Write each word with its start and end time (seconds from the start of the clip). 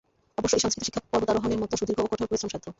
অবশ্য 0.37 0.55
এই 0.57 0.63
সংস্কৃত 0.63 0.83
শিক্ষা 0.87 1.01
পর্বতারোহণের 1.11 1.59
মত 1.61 1.71
সুদীর্ঘ 1.79 1.99
ও 2.01 2.09
কঠোর 2.11 2.27
পরিশ্রমসাধ্য। 2.29 2.67